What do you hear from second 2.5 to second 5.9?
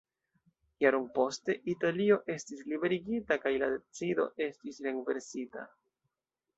liberigita kaj la decido estis renversita.